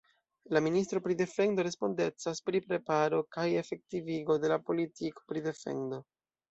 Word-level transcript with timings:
La 0.55 0.61
ministro 0.67 1.01
pri 1.07 1.17
defendo 1.19 1.65
respondecas 1.67 2.43
pri 2.49 2.63
preparo 2.71 3.23
kaj 3.37 3.47
efektivigo 3.63 4.43
de 4.47 4.53
la 4.55 4.63
politiko 4.73 5.33
pri 5.33 5.51
defendo. 5.53 6.07